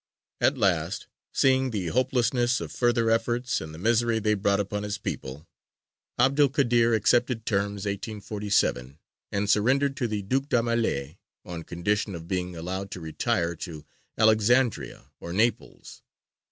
At 0.39 0.57
last, 0.57 1.05
seeing 1.31 1.69
the 1.69 1.89
hopelessness 1.89 2.59
of 2.59 2.71
further 2.71 3.11
efforts 3.11 3.61
and 3.61 3.71
the 3.71 3.77
misery 3.77 4.17
they 4.17 4.33
brought 4.33 4.59
upon 4.59 4.81
his 4.81 4.97
people, 4.97 5.45
'Abd 6.17 6.39
el 6.39 6.49
Kādir 6.49 6.95
accepted 6.95 7.45
terms 7.45 7.85
(1847), 7.85 8.97
and 9.31 9.47
surrendered 9.47 9.95
to 9.97 10.07
the 10.07 10.23
Duc 10.23 10.49
d'Aumale 10.49 11.19
on 11.45 11.61
condition 11.63 12.15
of 12.15 12.27
being 12.27 12.55
allowed 12.55 12.89
to 12.89 12.99
retire 12.99 13.55
to 13.57 13.85
Alexandria 14.17 15.11
or 15.19 15.33
Naples. 15.33 16.01